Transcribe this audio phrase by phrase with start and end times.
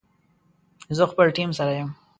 [0.97, 1.89] زه خپل ټیم سره یم